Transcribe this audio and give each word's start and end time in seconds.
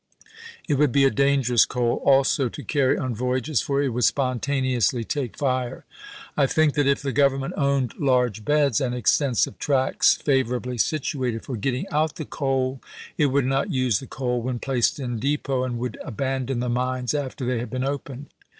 It 0.67 0.79
would 0.79 0.91
be 0.91 1.03
a 1.03 1.11
dangerous 1.11 1.63
coal 1.63 2.01
also 2.03 2.49
to 2.49 2.63
carry 2.63 2.97
on 2.97 3.13
voyages, 3.13 3.61
for 3.61 3.83
it 3.83 3.89
would 3.89 4.03
spontaneously 4.03 5.03
take 5.03 5.37
fire... 5.37 5.85
I 6.35 6.47
think 6.47 6.73
that 6.73 6.87
if 6.87 7.03
the 7.03 7.13
Grovernment 7.13 7.53
owned 7.55 7.93
large 7.99 8.43
beds 8.43 8.81
and 8.81 8.95
extensive 8.95 9.59
tracts 9.59 10.15
favorably 10.15 10.79
situated 10.79 11.43
for 11.45 11.55
getting 11.55 11.87
out 11.89 12.15
the 12.15 12.25
coal, 12.25 12.81
it 13.15 13.27
would 13.27 13.45
not 13.45 13.69
use 13.71 13.99
the 13.99 14.07
coal 14.07 14.41
when 14.41 14.57
placed 14.57 14.99
in 14.99 15.19
depot, 15.19 15.63
and 15.63 15.77
would 15.77 15.99
abandon 16.03 16.61
the 16.61 16.67
mines 16.69 17.13
after 17.13 17.45
they 17.45 17.59
had 17.59 17.69
been 17.69 17.83
opened." 17.83 18.25